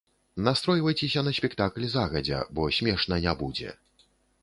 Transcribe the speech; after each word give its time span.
Настройвайцеся 0.45 1.23
на 1.27 1.35
спектакль 1.39 1.87
загадзя, 1.99 2.43
бо 2.59 2.69
смешна 2.79 3.25
не 3.27 3.39
будзе. 3.45 3.79